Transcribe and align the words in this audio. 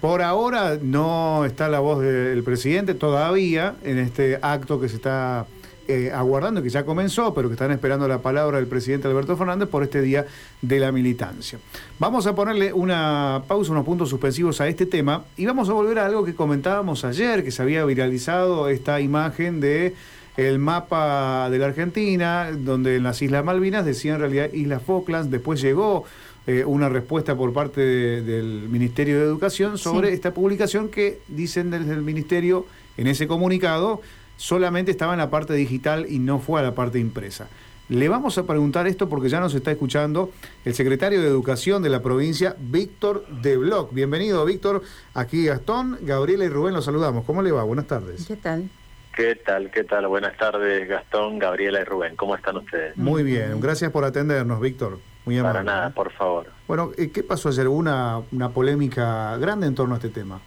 Por 0.00 0.22
ahora 0.22 0.78
no 0.80 1.44
está 1.44 1.68
la 1.68 1.80
voz 1.80 2.00
del 2.00 2.42
presidente 2.42 2.94
todavía 2.94 3.74
en 3.84 3.98
este 3.98 4.38
acto 4.40 4.80
que 4.80 4.88
se 4.88 4.96
está 4.96 5.46
eh, 5.88 6.10
aguardando, 6.14 6.62
que 6.62 6.70
ya 6.70 6.86
comenzó, 6.86 7.34
pero 7.34 7.48
que 7.48 7.54
están 7.54 7.70
esperando 7.70 8.08
la 8.08 8.22
palabra 8.22 8.56
del 8.56 8.66
presidente 8.66 9.08
Alberto 9.08 9.36
Fernández 9.36 9.68
por 9.68 9.82
este 9.82 10.00
día 10.00 10.24
de 10.62 10.78
la 10.78 10.90
militancia. 10.90 11.58
Vamos 11.98 12.26
a 12.26 12.34
ponerle 12.34 12.72
una 12.72 13.42
pausa, 13.46 13.72
unos 13.72 13.84
puntos 13.84 14.08
suspensivos 14.08 14.60
a 14.62 14.68
este 14.68 14.86
tema 14.86 15.24
y 15.36 15.44
vamos 15.44 15.68
a 15.68 15.74
volver 15.74 15.98
a 15.98 16.06
algo 16.06 16.24
que 16.24 16.34
comentábamos 16.34 17.04
ayer, 17.04 17.44
que 17.44 17.50
se 17.50 17.60
había 17.60 17.84
viralizado 17.84 18.68
esta 18.68 19.00
imagen 19.00 19.60
de 19.60 19.94
el 20.36 20.58
mapa 20.58 21.50
de 21.50 21.58
la 21.58 21.66
Argentina, 21.66 22.50
donde 22.56 22.96
en 22.96 23.02
las 23.02 23.20
Islas 23.20 23.44
Malvinas 23.44 23.84
decía 23.84 24.14
en 24.14 24.20
realidad 24.20 24.50
Islas 24.52 24.82
Falklands, 24.82 25.30
después 25.30 25.60
llegó 25.60 26.04
eh, 26.50 26.64
una 26.64 26.88
respuesta 26.88 27.36
por 27.36 27.52
parte 27.52 27.80
del 27.80 28.68
Ministerio 28.68 29.20
de 29.20 29.24
Educación 29.24 29.78
sobre 29.78 30.12
esta 30.12 30.34
publicación 30.34 30.88
que 30.88 31.20
dicen 31.28 31.70
desde 31.70 31.92
el 31.92 32.02
Ministerio 32.02 32.66
en 32.96 33.06
ese 33.06 33.28
comunicado 33.28 34.00
solamente 34.36 34.90
estaba 34.90 35.12
en 35.12 35.20
la 35.20 35.30
parte 35.30 35.54
digital 35.54 36.06
y 36.08 36.18
no 36.18 36.40
fue 36.40 36.58
a 36.58 36.64
la 36.64 36.74
parte 36.74 36.98
impresa. 36.98 37.48
Le 37.88 38.08
vamos 38.08 38.36
a 38.36 38.48
preguntar 38.48 38.88
esto 38.88 39.08
porque 39.08 39.28
ya 39.28 39.38
nos 39.38 39.54
está 39.54 39.70
escuchando 39.70 40.32
el 40.64 40.74
secretario 40.74 41.22
de 41.22 41.28
Educación 41.28 41.84
de 41.84 41.88
la 41.88 42.02
provincia, 42.02 42.56
Víctor 42.58 43.28
de 43.28 43.56
Bloch. 43.56 43.92
Bienvenido, 43.92 44.44
Víctor. 44.44 44.82
Aquí 45.14 45.44
Gastón, 45.44 45.98
Gabriela 46.02 46.44
y 46.44 46.48
Rubén 46.48 46.74
los 46.74 46.84
saludamos. 46.84 47.24
¿Cómo 47.26 47.42
le 47.42 47.52
va? 47.52 47.62
Buenas 47.62 47.86
tardes. 47.86 48.26
¿Qué 48.26 48.34
tal? 48.34 48.68
¿Qué 49.14 49.36
tal? 49.36 49.70
¿Qué 49.70 49.84
tal? 49.84 50.08
Buenas 50.08 50.36
tardes, 50.36 50.88
Gastón, 50.88 51.38
Gabriela 51.38 51.80
y 51.80 51.84
Rubén. 51.84 52.16
¿Cómo 52.16 52.34
están 52.34 52.56
ustedes? 52.56 52.96
Muy 52.96 53.22
bien. 53.22 53.60
Gracias 53.60 53.92
por 53.92 54.04
atendernos, 54.04 54.60
Víctor. 54.60 54.98
Muy 55.24 55.38
amable. 55.38 55.60
Para 55.60 55.64
nada, 55.64 55.90
por 55.90 56.12
favor. 56.12 56.46
Bueno, 56.66 56.92
eh, 56.96 57.10
¿qué 57.10 57.22
pasó 57.22 57.48
ayer? 57.48 57.68
¿Hubo 57.68 57.78
una, 57.78 58.20
una 58.32 58.48
polémica 58.50 59.36
grande 59.36 59.66
en 59.66 59.74
torno 59.74 59.94
a 59.94 59.98
este 59.98 60.08
tema? 60.10 60.40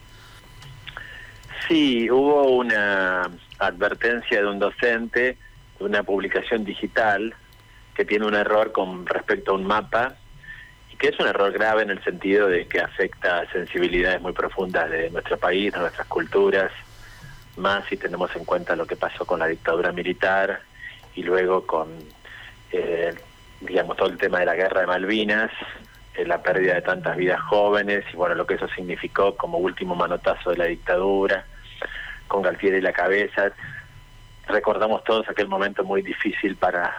Sí, 1.67 2.09
hubo 2.09 2.57
una 2.57 3.29
advertencia 3.59 4.41
de 4.41 4.47
un 4.47 4.59
docente 4.59 5.37
de 5.79 5.85
una 5.85 6.03
publicación 6.03 6.65
digital 6.65 7.33
que 7.95 8.05
tiene 8.05 8.25
un 8.25 8.35
error 8.35 8.71
con 8.71 9.05
respecto 9.05 9.51
a 9.51 9.55
un 9.55 9.65
mapa 9.65 10.15
y 10.91 10.95
que 10.97 11.09
es 11.09 11.19
un 11.19 11.27
error 11.27 11.51
grave 11.51 11.83
en 11.83 11.91
el 11.91 12.03
sentido 12.03 12.47
de 12.47 12.67
que 12.67 12.81
afecta 12.81 13.49
sensibilidades 13.51 14.21
muy 14.21 14.33
profundas 14.33 14.89
de 14.89 15.09
nuestro 15.09 15.37
país, 15.37 15.71
de 15.71 15.79
nuestras 15.79 16.07
culturas, 16.07 16.71
más 17.55 17.85
si 17.85 17.97
tenemos 17.97 18.35
en 18.35 18.45
cuenta 18.45 18.75
lo 18.75 18.85
que 18.85 18.95
pasó 18.95 19.25
con 19.25 19.39
la 19.39 19.47
dictadura 19.47 19.91
militar 19.91 20.61
y 21.15 21.23
luego 21.23 21.65
con, 21.65 21.89
eh, 22.71 23.13
digamos, 23.67 23.97
todo 23.97 24.09
el 24.09 24.17
tema 24.17 24.39
de 24.39 24.45
la 24.45 24.55
guerra 24.55 24.81
de 24.81 24.87
Malvinas, 24.87 25.51
eh, 26.15 26.25
la 26.25 26.41
pérdida 26.41 26.75
de 26.75 26.81
tantas 26.81 27.17
vidas 27.17 27.41
jóvenes 27.41 28.05
y 28.13 28.15
bueno, 28.15 28.35
lo 28.35 28.45
que 28.45 28.55
eso 28.55 28.67
significó 28.69 29.35
como 29.35 29.57
último 29.57 29.95
manotazo 29.95 30.51
de 30.51 30.57
la 30.57 30.65
dictadura 30.65 31.45
con 32.27 32.41
Galtieri 32.41 32.77
en 32.77 32.83
la 32.83 32.93
cabeza. 32.93 33.51
Recordamos 34.47 35.03
todos 35.03 35.27
aquel 35.29 35.47
momento 35.47 35.83
muy 35.83 36.01
difícil 36.01 36.55
para, 36.55 36.93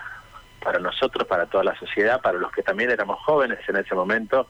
para 0.62 0.78
nosotros, 0.78 1.26
para 1.26 1.46
toda 1.46 1.64
la 1.64 1.76
sociedad, 1.76 2.20
para 2.20 2.38
los 2.38 2.50
que 2.50 2.62
también 2.62 2.90
éramos 2.90 3.20
jóvenes 3.20 3.58
en 3.68 3.76
ese 3.76 3.94
momento. 3.94 4.48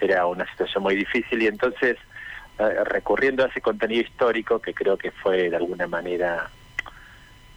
Era 0.00 0.26
una 0.26 0.46
situación 0.50 0.82
muy 0.82 0.96
difícil 0.96 1.42
y 1.42 1.46
entonces, 1.46 1.96
eh, 2.58 2.84
recurriendo 2.84 3.44
a 3.44 3.48
ese 3.48 3.60
contenido 3.60 4.02
histórico, 4.02 4.60
que 4.60 4.72
creo 4.72 4.96
que 4.96 5.10
fue 5.10 5.50
de 5.50 5.56
alguna 5.56 5.86
manera, 5.86 6.48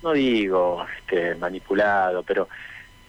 no 0.02 0.12
digo 0.12 0.86
este, 1.00 1.36
manipulado, 1.36 2.24
pero 2.24 2.50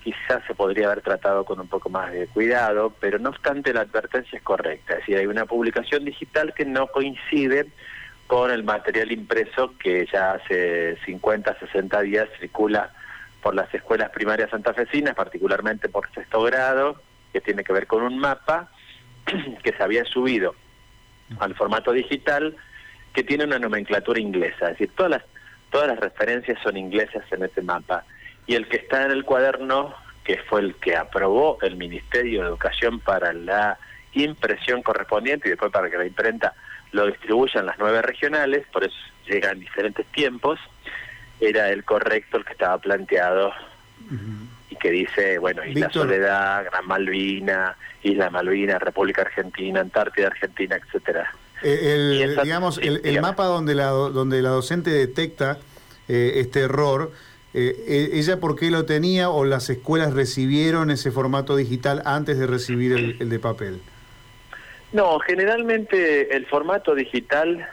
quizás 0.05 0.45
se 0.47 0.55
podría 0.55 0.87
haber 0.87 1.01
tratado 1.01 1.47
con 1.47 1.59
un 1.59 1.67
poco 1.67 1.89
más 1.89 2.13
de 2.13 2.27
cuidado, 2.27 2.93
pero 3.01 3.19
no 3.19 3.31
obstante 3.31 3.73
la 3.73 3.81
advertencia 3.81 4.37
es 4.37 4.43
correcta. 4.43 4.93
Es 4.93 4.99
decir, 5.01 5.17
hay 5.17 5.27
una 5.27 5.47
publicación 5.47 6.05
digital 6.05 6.53
que 6.55 6.67
no 6.67 6.89
coincide 6.89 7.69
con 8.27 8.51
el 8.51 8.65
material 8.65 9.11
impreso 9.13 9.73
que 9.79 10.07
ya 10.13 10.33
hace 10.33 10.97
50, 11.07 11.59
60 11.59 12.01
días 12.03 12.29
circula 12.39 12.93
por 13.43 13.55
las 13.55 13.73
escuelas 13.75 14.11
primarias 14.11 14.51
santafesinas, 14.51 15.15
particularmente 15.15 15.89
por 15.89 16.11
sexto 16.13 16.43
grado, 16.43 17.01
que 17.33 17.41
tiene 17.41 17.65
que 17.65 17.73
ver 17.73 17.87
con 17.87 18.03
un 18.03 18.19
mapa 18.19 18.71
que 19.63 19.73
se 19.73 19.83
había 19.83 20.05
subido 20.05 20.55
al 21.39 21.55
formato 21.55 21.93
digital, 21.93 22.55
que 23.15 23.25
tiene 23.25 23.45
una 23.45 23.59
nomenclatura 23.59 24.21
inglesa, 24.21 24.67
es 24.67 24.79
decir, 24.79 24.91
todas 24.95 25.11
las, 25.11 25.23
todas 25.71 25.89
las 25.89 25.99
referencias 25.99 26.59
son 26.63 26.77
inglesas 26.77 27.25
en 27.31 27.45
ese 27.45 27.63
mapa. 27.63 28.05
Y 28.47 28.55
el 28.55 28.69
que 28.69 28.77
está 28.77 29.05
en 29.05 29.11
el 29.11 29.25
cuaderno, 29.25 29.95
que 30.23 30.39
fue 30.39 30.61
el 30.61 30.75
que 30.77 30.97
aprobó 30.97 31.59
el 31.63 31.77
Ministerio 31.77 32.43
de 32.43 32.49
Educación 32.49 33.01
para 33.01 33.33
la 33.33 33.79
impresión 34.13 34.83
correspondiente 34.83 35.49
y 35.49 35.51
después 35.51 35.73
para 35.73 35.91
que 35.91 35.99
la 35.99 36.07
imprenta 36.07 36.55
lo 36.93 37.07
distribuyan 37.07 37.67
las 37.67 37.79
nueve 37.79 38.03
regionales, 38.03 38.65
por 38.73 38.85
eso 38.85 38.97
llegan 39.27 39.59
diferentes 39.59 40.07
tiempos, 40.07 40.61
era 41.41 41.71
el 41.71 41.85
correcto 41.85 42.37
el 42.37 42.45
que 42.45 42.53
estaba 42.53 42.79
planteado 42.79 43.53
y 44.71 44.77
que 44.77 44.91
dice, 44.91 45.39
bueno, 45.39 45.65
Isla 45.65 45.91
Soledad, 45.91 46.65
Gran 46.65 46.87
Malvina, 46.87 47.77
Isla 48.03 48.31
Malvina, 48.31 48.79
República 48.79 49.23
Argentina, 49.23 49.81
Antártida 49.81 50.29
Argentina, 50.29 50.77
etcétera. 50.77 51.35
Eh, 51.63 52.23
el, 52.23 52.41
digamos, 52.43 52.79
el, 52.79 53.21
mapa 53.21 53.45
donde 53.45 53.75
la, 53.75 53.87
donde 53.87 54.43
la 54.43 54.51
docente 54.51 54.91
detecta 54.91 55.59
eh, 56.09 56.35
este 56.37 56.61
error, 56.61 57.13
eh, 57.55 58.11
¿ella 58.15 58.41
por 58.41 58.57
qué 58.57 58.71
lo 58.71 58.85
tenía 58.85 59.31
o 59.31 59.45
las 59.45 59.71
escuelas 59.71 60.13
recibieron 60.13 60.91
ese 60.91 61.11
formato 61.11 61.55
digital 61.55 62.03
antes 62.05 62.39
de 62.39 62.47
recibir 62.47 63.17
el 63.21 63.29
de 63.29 63.39
papel? 63.39 63.81
No, 64.93 65.19
generalmente 65.21 66.37
el 66.37 66.47
formato 66.47 66.95
digital 66.95 67.67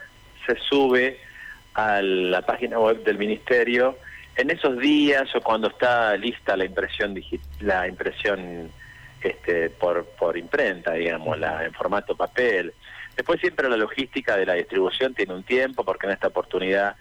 se 0.45 0.55
sube 0.69 1.19
a 1.73 2.01
la 2.01 2.41
página 2.43 2.79
web 2.79 3.03
del 3.03 3.17
ministerio 3.17 3.97
en 4.35 4.49
esos 4.49 4.77
días 4.79 5.33
o 5.35 5.41
cuando 5.41 5.67
está 5.67 6.15
lista 6.17 6.57
la 6.57 6.65
impresión 6.65 7.15
la 7.59 7.87
impresión 7.87 8.71
este, 9.21 9.69
por 9.69 10.05
por 10.05 10.37
imprenta, 10.37 10.93
digamos, 10.93 11.37
en 11.37 11.73
formato 11.73 12.15
papel. 12.15 12.73
Después 13.15 13.39
siempre 13.39 13.69
la 13.69 13.77
logística 13.77 14.35
de 14.37 14.45
la 14.45 14.53
distribución 14.53 15.13
tiene 15.13 15.33
un 15.33 15.43
tiempo 15.43 15.83
porque 15.83 16.07
en 16.07 16.13
esta 16.13 16.27
oportunidad 16.27 16.95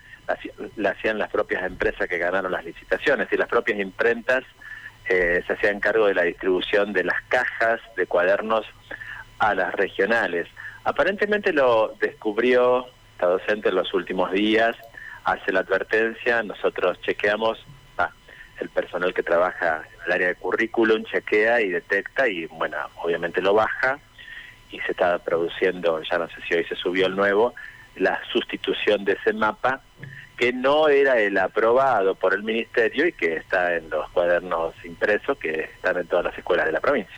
la, 0.76 0.90
hacían 0.90 1.18
las 1.18 1.30
propias 1.30 1.62
empresas 1.64 2.08
que 2.08 2.18
ganaron 2.18 2.52
las 2.52 2.64
licitaciones 2.64 3.28
y 3.30 3.36
las 3.36 3.48
propias 3.48 3.78
imprentas 3.78 4.44
eh, 5.08 5.42
se 5.46 5.52
hacían 5.52 5.80
cargo 5.80 6.06
de 6.06 6.14
la 6.14 6.22
distribución 6.22 6.92
de 6.92 7.04
las 7.04 7.20
cajas 7.28 7.80
de 7.96 8.06
cuadernos 8.06 8.66
a 9.38 9.54
las 9.54 9.74
regionales. 9.74 10.46
Aparentemente 10.84 11.52
lo 11.52 11.94
descubrió 12.00 12.86
esta 13.12 13.26
docente 13.26 13.68
en 13.70 13.74
los 13.74 13.92
últimos 13.92 14.32
días, 14.32 14.76
hace 15.24 15.52
la 15.52 15.60
advertencia, 15.60 16.42
nosotros 16.42 17.00
chequeamos, 17.02 17.64
el 18.60 18.68
personal 18.68 19.14
que 19.14 19.22
trabaja 19.22 19.82
en 19.94 20.06
el 20.06 20.12
área 20.12 20.28
de 20.28 20.34
currículum 20.34 21.04
chequea 21.04 21.60
y 21.62 21.70
detecta 21.70 22.28
y 22.28 22.46
bueno, 22.46 22.76
obviamente 23.02 23.40
lo 23.40 23.54
baja 23.54 23.98
y 24.70 24.78
se 24.80 24.92
está 24.92 25.18
produciendo, 25.18 26.00
ya 26.02 26.18
no 26.18 26.28
sé 26.28 26.34
si 26.46 26.54
hoy 26.54 26.64
se 26.64 26.76
subió 26.76 27.06
el 27.06 27.16
nuevo, 27.16 27.54
la 27.96 28.20
sustitución 28.30 29.04
de 29.04 29.12
ese 29.12 29.32
mapa 29.32 29.80
que 30.40 30.54
no 30.54 30.88
era 30.88 31.20
el 31.20 31.36
aprobado 31.36 32.14
por 32.14 32.32
el 32.32 32.42
ministerio 32.42 33.06
y 33.06 33.12
que 33.12 33.36
está 33.36 33.76
en 33.76 33.90
los 33.90 34.08
cuadernos 34.08 34.74
impresos 34.86 35.36
que 35.36 35.68
están 35.74 35.98
en 35.98 36.06
todas 36.06 36.24
las 36.24 36.38
escuelas 36.38 36.64
de 36.64 36.72
la 36.72 36.80
provincia. 36.80 37.14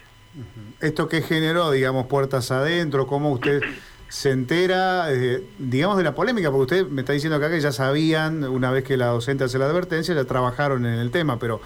¿Esto 0.81 1.09
qué 1.09 1.22
generó, 1.22 1.71
digamos, 1.71 2.09
puertas 2.09 2.50
adentro? 2.50 3.06
¿Cómo 3.06 3.31
usted 3.31 3.62
se 4.09 4.32
entera, 4.32 5.06
eh, 5.12 5.41
digamos, 5.56 5.99
de 5.99 6.03
la 6.03 6.16
polémica? 6.16 6.50
Porque 6.50 6.75
usted 6.75 6.91
me 6.91 7.03
está 7.03 7.12
diciendo 7.12 7.37
acá 7.37 7.49
que 7.49 7.61
ya 7.61 7.71
sabían, 7.71 8.43
una 8.43 8.72
vez 8.72 8.82
que 8.82 8.97
la 8.97 9.06
docente 9.06 9.44
hace 9.44 9.56
la 9.56 9.66
advertencia, 9.66 10.16
ya 10.16 10.25
trabajaron 10.25 10.84
en 10.84 10.99
el 10.99 11.12
tema, 11.12 11.38
pero 11.38 11.61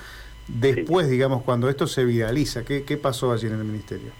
después, 0.48 1.08
digamos, 1.08 1.42
cuando 1.42 1.70
esto 1.70 1.86
se 1.86 2.04
viraliza, 2.04 2.66
¿qué, 2.66 2.84
¿qué 2.84 2.98
pasó 2.98 3.32
allí 3.32 3.46
en 3.46 3.54
el 3.54 3.64
Ministerio? 3.64 4.12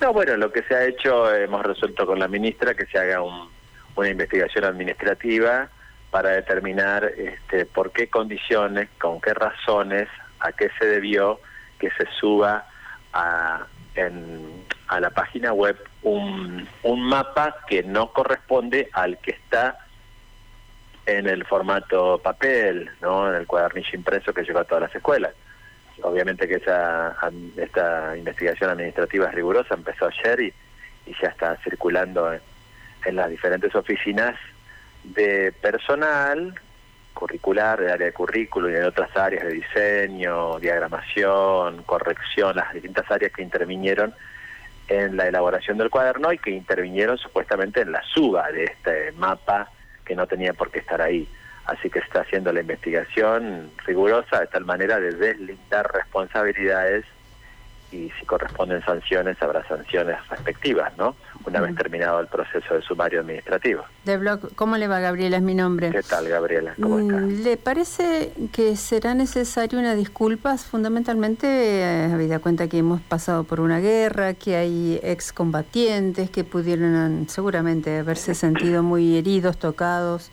No, 0.00 0.12
bueno, 0.12 0.36
lo 0.36 0.52
que 0.52 0.62
se 0.62 0.76
ha 0.76 0.86
hecho, 0.86 1.34
hemos 1.34 1.66
resuelto 1.66 2.06
con 2.06 2.20
la 2.20 2.28
ministra 2.28 2.74
que 2.74 2.86
se 2.86 2.96
haga 2.96 3.22
una 3.22 4.08
investigación 4.08 4.64
administrativa 4.66 5.68
para 6.16 6.30
determinar 6.30 7.04
este, 7.04 7.66
por 7.66 7.92
qué 7.92 8.08
condiciones, 8.08 8.88
con 8.98 9.20
qué 9.20 9.34
razones, 9.34 10.08
a 10.40 10.50
qué 10.52 10.70
se 10.78 10.86
debió 10.86 11.40
que 11.78 11.90
se 11.90 12.06
suba 12.18 12.66
a, 13.12 13.66
la 14.98 15.10
página 15.10 15.52
web 15.52 15.76
un, 16.02 16.66
mapa 16.96 17.56
que 17.68 17.82
no 17.82 18.14
corresponde 18.14 18.88
al 18.94 19.18
que 19.18 19.32
está 19.32 19.76
en 21.04 21.28
el 21.28 21.44
formato 21.44 22.18
papel, 22.24 22.90
¿no? 23.02 23.28
en 23.28 23.34
el 23.34 23.46
cuadernillo 23.46 23.90
impreso 23.92 24.32
que 24.32 24.42
llegó 24.42 24.60
a 24.60 24.64
todas 24.64 24.84
las 24.84 24.94
escuelas. 24.94 25.34
Obviamente 26.00 26.48
que 26.48 26.54
esa 26.54 27.14
esta 27.58 28.16
investigación 28.16 28.70
administrativa 28.70 29.28
es 29.28 29.34
rigurosa, 29.34 29.74
empezó 29.74 30.06
ayer 30.06 30.40
y, 30.40 30.54
ya 31.20 31.28
está 31.28 31.58
circulando 31.58 32.32
en 32.32 33.16
las 33.16 33.28
diferentes 33.28 33.74
oficinas 33.74 34.34
de 35.14 35.52
personal 35.52 36.54
curricular, 37.14 37.80
de 37.80 37.90
área 37.90 38.06
de 38.06 38.12
currículo 38.12 38.70
y 38.70 38.76
en 38.76 38.84
otras 38.84 39.16
áreas 39.16 39.44
de 39.44 39.54
diseño, 39.54 40.58
diagramación, 40.58 41.82
corrección, 41.84 42.54
las 42.56 42.72
distintas 42.74 43.10
áreas 43.10 43.32
que 43.32 43.42
intervinieron 43.42 44.14
en 44.88 45.16
la 45.16 45.26
elaboración 45.26 45.78
del 45.78 45.90
cuaderno 45.90 46.32
y 46.32 46.38
que 46.38 46.50
intervinieron 46.50 47.18
supuestamente 47.18 47.80
en 47.80 47.92
la 47.92 48.02
suba 48.02 48.52
de 48.52 48.64
este 48.64 49.12
mapa 49.12 49.70
que 50.04 50.14
no 50.14 50.26
tenía 50.26 50.52
por 50.52 50.70
qué 50.70 50.80
estar 50.80 51.00
ahí. 51.00 51.28
Así 51.64 51.90
que 51.90 51.98
está 51.98 52.20
haciendo 52.20 52.52
la 52.52 52.60
investigación 52.60 53.72
rigurosa 53.84 54.40
de 54.40 54.46
tal 54.46 54.64
manera 54.64 55.00
de 55.00 55.12
deslindar 55.12 55.90
responsabilidades 55.92 57.04
y 57.92 58.10
si 58.18 58.26
corresponden 58.26 58.82
sanciones, 58.82 59.40
habrá 59.40 59.66
sanciones 59.68 60.16
respectivas, 60.28 60.96
¿no? 60.96 61.14
Una 61.44 61.60
vez 61.60 61.76
terminado 61.76 62.18
el 62.20 62.26
proceso 62.26 62.74
de 62.74 62.82
sumario 62.82 63.20
administrativo. 63.20 63.84
De 64.04 64.16
blog, 64.16 64.54
¿cómo 64.56 64.76
le 64.76 64.88
va 64.88 64.98
Gabriela? 64.98 65.36
Es 65.36 65.42
mi 65.42 65.54
nombre. 65.54 65.90
¿Qué 65.90 66.02
tal, 66.02 66.28
Gabriela? 66.28 66.74
¿Cómo 66.80 66.98
está? 66.98 67.16
Mm, 67.16 67.42
¿Le 67.44 67.56
parece 67.56 68.32
que 68.52 68.74
será 68.76 69.14
necesario 69.14 69.78
una 69.78 69.94
disculpa? 69.94 70.58
Fundamentalmente, 70.58 71.46
eh, 71.46 72.10
habida 72.12 72.40
cuenta 72.40 72.66
que 72.68 72.78
hemos 72.78 73.00
pasado 73.00 73.44
por 73.44 73.60
una 73.60 73.78
guerra, 73.78 74.34
que 74.34 74.56
hay 74.56 75.00
excombatientes 75.02 76.30
que 76.30 76.42
pudieron 76.42 77.28
seguramente 77.28 77.98
haberse 77.98 78.34
sentido 78.34 78.82
muy 78.82 79.16
heridos, 79.16 79.58
tocados, 79.58 80.32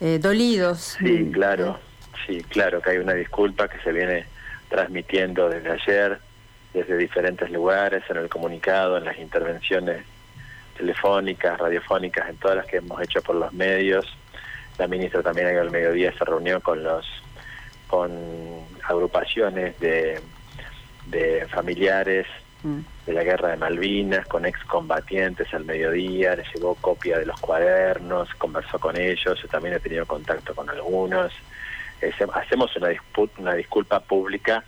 eh, 0.00 0.18
dolidos. 0.20 0.96
Sí, 0.98 1.24
mm, 1.24 1.32
claro, 1.32 1.78
sí, 2.26 2.42
claro 2.48 2.80
que 2.80 2.90
hay 2.90 2.98
una 2.98 3.12
disculpa 3.12 3.68
que 3.68 3.78
se 3.80 3.92
viene 3.92 4.24
transmitiendo 4.70 5.48
desde 5.50 5.70
ayer 5.70 6.27
desde 6.72 6.96
diferentes 6.96 7.50
lugares, 7.50 8.02
en 8.08 8.18
el 8.18 8.28
comunicado, 8.28 8.96
en 8.98 9.04
las 9.04 9.18
intervenciones 9.18 10.04
telefónicas, 10.76 11.58
radiofónicas, 11.58 12.28
en 12.28 12.36
todas 12.36 12.58
las 12.58 12.66
que 12.66 12.78
hemos 12.78 13.00
hecho 13.02 13.20
por 13.22 13.36
los 13.36 13.52
medios. 13.52 14.06
La 14.78 14.86
ministra 14.86 15.22
también 15.22 15.48
al 15.56 15.70
mediodía 15.70 16.12
se 16.16 16.24
reunió 16.24 16.60
con 16.60 16.82
los 16.82 17.06
con 17.88 18.12
agrupaciones 18.84 19.78
de, 19.80 20.20
de 21.06 21.46
familiares 21.48 22.26
mm. 22.62 22.80
de 23.06 23.12
la 23.12 23.24
guerra 23.24 23.48
de 23.48 23.56
Malvinas, 23.56 24.26
con 24.26 24.44
excombatientes 24.44 25.52
al 25.54 25.64
mediodía, 25.64 26.36
les 26.36 26.52
llevó 26.54 26.74
copia 26.74 27.18
de 27.18 27.26
los 27.26 27.40
cuadernos, 27.40 28.32
conversó 28.34 28.78
con 28.78 28.96
ellos, 28.96 29.40
yo 29.40 29.48
también 29.48 29.74
he 29.74 29.80
tenido 29.80 30.06
contacto 30.06 30.54
con 30.54 30.68
algunos. 30.68 31.32
hacemos 32.34 32.76
una, 32.76 32.88
disputa, 32.88 33.40
una 33.40 33.54
disculpa 33.54 34.00
pública 34.00 34.62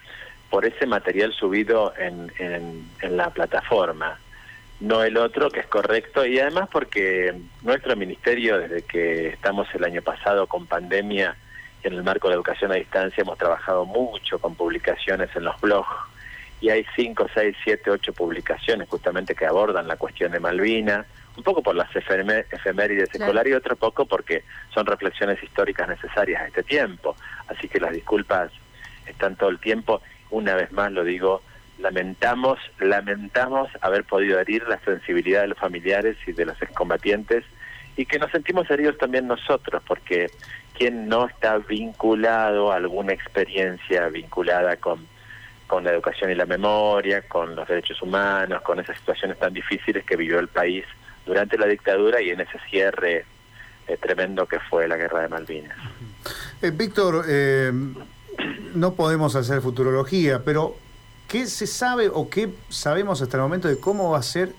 por 0.51 0.67
ese 0.67 0.85
material 0.85 1.33
subido 1.33 1.95
en, 1.97 2.31
en, 2.39 3.17
la 3.17 3.31
plataforma, 3.31 4.19
no 4.81 5.03
el 5.03 5.17
otro, 5.17 5.51
que 5.51 5.61
es 5.61 5.67
correcto, 5.67 6.27
y 6.27 6.39
además 6.41 6.69
porque 6.71 7.35
nuestro 7.63 7.97
ministerio, 7.97 8.59
desde 8.59 8.83
que 8.83 9.29
estamos 9.29 9.69
el 9.75 9.85
año 9.85 10.03
pasado 10.03 10.47
con 10.47 10.67
pandemia, 10.67 11.37
en 11.83 11.95
el 11.95 12.03
marco 12.03 12.29
de 12.29 12.35
educación 12.35 12.73
a 12.73 12.75
distancia, 12.75 13.23
hemos 13.23 13.39
trabajado 13.39 13.87
mucho 13.87 14.39
con 14.39 14.55
publicaciones 14.55 15.35
en 15.35 15.45
los 15.45 15.59
blogs, 15.61 15.89
y 16.61 16.69
hay 16.69 16.85
cinco, 16.95 17.27
seis, 17.33 17.57
siete, 17.65 17.91
ocho 17.91 18.13
publicaciones 18.13 18.89
justamente 18.89 19.35
que 19.35 19.47
abordan 19.47 19.89
la 19.89 19.97
cuestión 19.97 20.33
de 20.33 20.41
Malvina, 20.41 21.07
un 21.37 21.43
poco 21.43 21.63
por 21.63 21.75
las 21.75 21.89
efemérides 21.95 23.15
escolares 23.15 23.53
y 23.53 23.55
otro 23.55 23.77
poco 23.77 24.05
porque 24.05 24.45
son 24.75 24.85
reflexiones 24.85 25.43
históricas 25.43 25.89
necesarias 25.89 26.43
a 26.43 26.47
este 26.49 26.63
tiempo. 26.63 27.17
Así 27.49 27.67
que 27.67 27.81
las 27.81 27.93
disculpas 27.93 28.51
están 29.07 29.37
todo 29.37 29.49
el 29.49 29.59
tiempo 29.59 30.03
una 30.31 30.55
vez 30.55 30.73
más 30.73 30.93
lo 30.93 31.05
digo, 31.05 31.43
lamentamos, 31.79 32.59
lamentamos 32.79 33.69
haber 33.81 34.05
podido 34.05 34.39
herir 34.39 34.65
la 34.69 34.79
sensibilidad 34.81 35.43
de 35.43 35.49
los 35.49 35.59
familiares 35.59 36.17
y 36.27 36.33
de 36.33 36.45
los 36.45 36.61
excombatientes 36.61 37.45
y 37.97 38.07
que 38.07 38.19
nos 38.19 38.31
sentimos 38.31 38.71
heridos 38.71 38.99
también 38.99 39.27
nosotros, 39.27 39.83
porque 39.87 40.31
quien 40.77 41.09
no 41.09 41.27
está 41.27 41.59
vinculado 41.59 42.73
a 42.73 42.77
alguna 42.77 43.13
experiencia 43.13 44.09
vinculada 44.09 44.77
con, 44.77 45.07
con 45.67 45.85
la 45.85 45.91
educación 45.91 46.31
y 46.31 46.35
la 46.35 46.47
memoria, 46.47 47.23
con 47.23 47.55
los 47.55 47.69
derechos 47.69 48.01
humanos, 48.01 48.63
con 48.63 48.81
esas 48.81 48.97
situaciones 48.99 49.39
tan 49.39 49.53
difíciles 49.53 50.05
que 50.05 50.17
vivió 50.17 50.39
el 50.39 50.49
país 50.49 50.85
durante 51.27 51.59
la 51.59 51.67
dictadura 51.67 52.21
y 52.23 52.31
en 52.31 52.41
ese 52.41 52.59
cierre 52.71 53.25
eh, 53.87 53.97
tremendo 53.97 54.47
que 54.47 54.61
fue 54.61 54.89
la 54.89 54.97
guerra 54.97 55.23
de 55.23 55.29
Malvinas. 55.29 55.77
Eh, 56.63 56.71
Víctor, 56.71 57.25
eh, 57.29 57.73
no 58.75 58.95
podemos 58.95 59.37
hacer 59.37 59.61
futurología, 59.61 60.43
pero 60.45 60.75
¿qué 61.29 61.47
se 61.47 61.67
sabe 61.67 62.09
o 62.09 62.29
qué 62.29 62.51
sabemos 62.69 63.23
hasta 63.23 63.37
el 63.37 63.43
momento 63.43 63.69
de 63.69 63.79
cómo 63.79 64.11
va 64.11 64.19
a 64.19 64.23
ser 64.23 64.53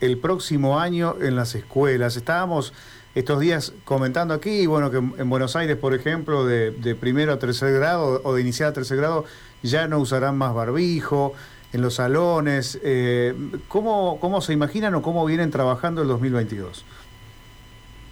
el 0.00 0.18
próximo 0.18 0.78
año 0.78 1.16
en 1.20 1.36
las 1.36 1.54
escuelas? 1.54 2.16
Estábamos 2.16 2.72
estos 3.14 3.40
días 3.40 3.72
comentando 3.84 4.34
aquí, 4.34 4.66
bueno, 4.66 4.90
que 4.90 4.98
en 4.98 5.30
Buenos 5.30 5.56
Aires, 5.56 5.76
por 5.76 5.94
ejemplo, 5.94 6.44
de, 6.44 6.96
primero 7.00 7.32
a 7.32 7.38
tercer 7.38 7.72
grado 7.72 8.20
o 8.24 8.34
de 8.34 8.40
inicial 8.40 8.70
a 8.70 8.72
tercer 8.72 8.96
grado, 8.96 9.24
ya 9.62 9.86
no 9.86 9.98
usarán 9.98 10.36
más 10.36 10.54
barbijo 10.54 11.34
en 11.72 11.82
los 11.82 11.94
salones. 11.94 12.78
Eh, 12.82 13.34
¿cómo, 13.68 14.18
¿Cómo 14.20 14.40
se 14.40 14.52
imaginan 14.52 14.94
o 14.94 15.02
cómo 15.02 15.24
vienen 15.24 15.50
trabajando 15.50 16.02
el 16.02 16.08
2022? 16.08 16.84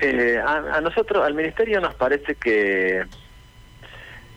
Eh, 0.00 0.40
a, 0.44 0.76
a 0.76 0.80
nosotros, 0.80 1.24
al 1.24 1.34
Ministerio 1.34 1.80
nos 1.80 1.94
parece 1.94 2.34
que 2.34 3.04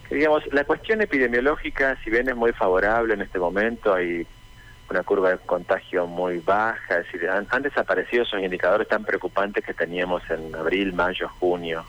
digamos, 0.09 0.43
la 0.53 0.63
cuestión 0.63 1.01
epidemiológica, 1.01 1.97
si 2.03 2.09
bien 2.09 2.29
es 2.29 2.35
muy 2.35 2.53
favorable 2.53 3.13
en 3.13 3.21
este 3.21 3.39
momento, 3.39 3.93
hay 3.93 4.25
una 4.89 5.03
curva 5.03 5.31
de 5.31 5.37
contagio 5.39 6.05
muy 6.05 6.39
baja, 6.39 6.99
es 6.99 7.05
decir, 7.05 7.29
han, 7.29 7.61
desaparecido 7.63 8.23
esos 8.23 8.39
indicadores 8.39 8.87
tan 8.87 9.03
preocupantes 9.03 9.65
que 9.65 9.73
teníamos 9.73 10.21
en 10.29 10.53
abril, 10.55 10.93
mayo, 10.93 11.27
junio. 11.39 11.83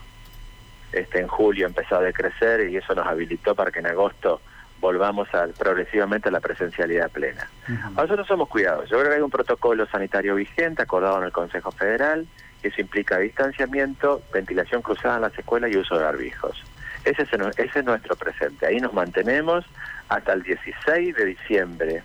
Este, 0.91 1.19
en 1.19 1.27
julio 1.27 1.67
empezó 1.67 1.97
a 1.97 2.01
decrecer 2.01 2.69
y 2.69 2.77
eso 2.77 2.95
nos 2.95 3.05
habilitó 3.05 3.53
para 3.53 3.71
que 3.71 3.79
en 3.79 3.87
agosto 3.87 4.41
volvamos 4.79 5.27
a, 5.33 5.47
progresivamente 5.47 6.29
a 6.29 6.31
la 6.31 6.39
presencialidad 6.39 7.11
plena. 7.11 7.49
Nosotros 7.95 8.25
somos 8.27 8.47
cuidados. 8.47 8.89
Yo 8.89 8.97
creo 8.97 9.09
que 9.09 9.15
hay 9.17 9.21
un 9.21 9.29
protocolo 9.29 9.85
sanitario 9.87 10.35
vigente 10.35 10.81
acordado 10.81 11.17
en 11.17 11.25
el 11.25 11.31
Consejo 11.31 11.71
Federal, 11.71 12.25
que 12.61 12.69
eso 12.69 12.81
implica 12.81 13.17
distanciamiento, 13.17 14.21
ventilación 14.31 14.81
cruzada 14.81 15.17
en 15.17 15.21
las 15.23 15.37
escuelas 15.37 15.71
y 15.71 15.77
uso 15.77 15.97
de 15.97 16.03
barbijos. 16.03 16.63
Ese 17.07 17.23
es, 17.23 17.85
nuestro 17.85 18.15
presente. 18.17 18.65
Ahí 18.65 18.79
nos 18.79 18.93
mantenemos 18.93 19.63
hasta 20.09 20.33
el 20.33 20.43
16 20.43 21.15
de 21.15 21.25
diciembre, 21.25 22.03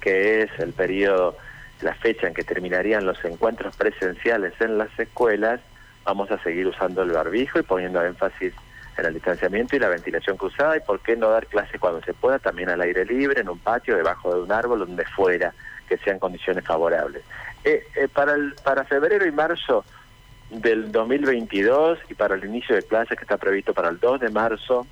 que 0.00 0.42
es 0.42 0.50
el 0.58 0.74
periodo, 0.74 1.36
la 1.80 1.94
fecha 1.94 2.26
en 2.26 2.34
que 2.34 2.44
terminarían 2.44 3.06
los 3.06 3.24
encuentros 3.24 3.74
presenciales 3.76 4.52
en 4.60 4.76
las 4.76 4.90
escuelas. 4.98 5.60
Vamos 6.04 6.30
a 6.30 6.42
seguir 6.42 6.66
usando 6.66 7.02
el 7.02 7.12
barbijo 7.12 7.60
y 7.60 7.62
poniendo 7.62 8.04
énfasis 8.04 8.52
en 8.98 9.06
el 9.06 9.14
distanciamiento 9.14 9.74
y 9.74 9.78
la 9.78 9.88
ventilación 9.88 10.36
cruzada 10.36 10.76
y 10.76 10.80
por 10.80 11.00
qué 11.00 11.16
no 11.16 11.30
dar 11.30 11.46
clases 11.46 11.80
cuando 11.80 12.02
se 12.02 12.12
pueda, 12.12 12.38
también 12.38 12.68
al 12.68 12.82
aire 12.82 13.06
libre, 13.06 13.40
en 13.40 13.48
un 13.48 13.58
patio, 13.58 13.96
debajo 13.96 14.34
de 14.34 14.42
un 14.42 14.52
árbol, 14.52 14.80
donde 14.80 15.06
fuera, 15.06 15.54
que 15.88 15.96
sean 15.96 16.18
condiciones 16.18 16.64
favorables. 16.66 17.22
Eh, 17.64 17.86
eh, 17.96 18.08
para, 18.08 18.34
el, 18.34 18.54
para 18.62 18.84
febrero 18.84 19.24
y 19.26 19.32
marzo 19.32 19.82
del 20.52 20.92
2022 20.92 21.98
y 22.10 22.14
para 22.14 22.34
el 22.34 22.44
inicio 22.44 22.76
de 22.76 22.82
clases 22.82 23.16
que 23.16 23.24
está 23.24 23.38
previsto 23.38 23.72
para 23.72 23.88
el 23.88 23.98
2 23.98 24.20
de 24.20 24.30
marzo 24.30 24.86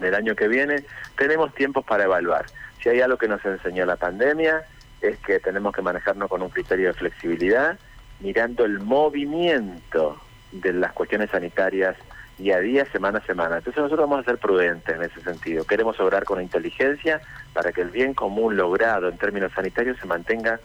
del 0.00 0.14
año 0.14 0.34
que 0.34 0.48
viene, 0.48 0.84
tenemos 1.16 1.54
tiempos 1.54 1.84
para 1.84 2.04
evaluar. 2.04 2.46
Si 2.82 2.88
hay 2.88 3.00
algo 3.00 3.18
que 3.18 3.28
nos 3.28 3.44
enseñó 3.44 3.84
la 3.86 3.96
pandemia 3.96 4.64
es 5.00 5.18
que 5.18 5.38
tenemos 5.38 5.74
que 5.74 5.82
manejarnos 5.82 6.28
con 6.28 6.42
un 6.42 6.48
criterio 6.48 6.88
de 6.88 6.94
flexibilidad, 6.94 7.78
mirando 8.20 8.64
el 8.64 8.80
movimiento 8.80 10.18
de 10.52 10.72
las 10.72 10.92
cuestiones 10.92 11.30
sanitarias 11.30 11.96
día 12.38 12.56
a 12.56 12.60
día, 12.60 12.86
semana 12.90 13.18
a 13.18 13.26
semana. 13.26 13.58
Entonces 13.58 13.82
nosotros 13.82 14.08
vamos 14.08 14.24
a 14.24 14.30
ser 14.30 14.38
prudentes 14.38 14.96
en 14.96 15.02
ese 15.02 15.20
sentido. 15.20 15.64
Queremos 15.64 16.00
obrar 16.00 16.24
con 16.24 16.40
inteligencia 16.40 17.20
para 17.52 17.72
que 17.72 17.82
el 17.82 17.90
bien 17.90 18.14
común 18.14 18.56
logrado 18.56 19.08
en 19.08 19.18
términos 19.18 19.52
sanitarios 19.52 19.98
se 19.98 20.06
mantenga 20.06 20.58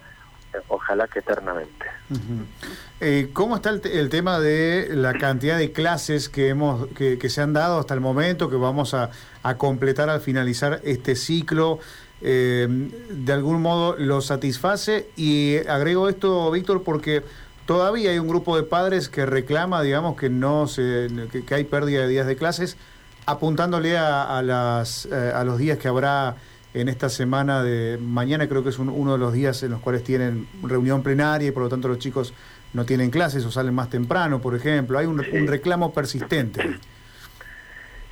ojalá 0.67 1.07
que 1.07 1.19
eternamente. 1.19 1.85
Eh, 3.01 3.29
¿Cómo 3.33 3.55
está 3.55 3.69
el, 3.69 4.09
tema 4.09 4.39
de 4.39 4.89
la 4.91 5.13
cantidad 5.13 5.57
de 5.57 5.71
clases 5.71 6.27
que, 6.27 6.49
hemos, 6.49 6.87
que, 6.87 7.29
se 7.29 7.41
han 7.41 7.53
dado 7.53 7.79
hasta 7.79 7.93
el 7.93 8.01
momento, 8.01 8.49
que 8.49 8.57
vamos 8.57 8.93
a, 8.93 9.11
completar 9.57 10.09
al 10.09 10.21
finalizar 10.21 10.81
este 10.83 11.15
ciclo? 11.15 11.79
Eh, 12.21 12.67
¿De 13.09 13.31
algún 13.31 13.61
modo 13.61 13.95
lo 13.97 14.21
satisface? 14.21 15.09
Y 15.15 15.57
agrego 15.67 16.09
esto, 16.09 16.51
Víctor, 16.51 16.83
porque 16.83 17.23
todavía 17.65 18.11
hay 18.11 18.19
un 18.19 18.27
grupo 18.27 18.57
de 18.57 18.63
padres 18.63 19.07
que 19.07 19.25
reclama, 19.25 19.81
digamos, 19.81 20.17
que, 20.17 20.29
no 20.29 20.67
se, 20.67 21.07
que, 21.45 21.55
hay 21.55 21.63
pérdida 21.63 22.01
de 22.01 22.07
días 22.09 22.27
de 22.27 22.35
clases, 22.35 22.77
apuntándole 23.25 23.97
a, 23.97 24.41
eh, 24.41 25.31
a 25.33 25.43
los 25.43 25.57
días 25.57 25.77
que 25.77 25.87
habrá 25.87 26.35
en 26.73 26.87
esta 26.87 27.09
semana 27.09 27.63
de 27.63 27.97
mañana 27.97 28.47
creo 28.47 28.63
que 28.63 28.69
es 28.69 28.79
uno 28.79 29.13
de 29.13 29.17
los 29.17 29.33
días 29.33 29.63
en 29.63 29.71
los 29.71 29.81
cuales 29.81 30.03
tienen 30.03 30.47
reunión 30.63 31.01
plenaria 31.01 31.47
y 31.47 31.51
por 31.51 31.63
lo 31.63 31.69
tanto 31.69 31.87
los 31.87 31.97
chicos 31.97 32.33
no 32.73 32.85
tienen 32.85 33.09
clases 33.09 33.43
o 33.45 33.51
salen 33.51 33.73
más 33.73 33.89
temprano, 33.89 34.39
por 34.39 34.55
ejemplo. 34.55 34.99
Hay 34.99 35.07
un, 35.07 35.17
reclamo 35.47 35.91
persistente. 35.91 36.77